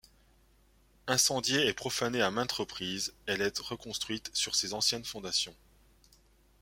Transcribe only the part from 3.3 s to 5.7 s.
est reconstruite sur ses anciennes fondations.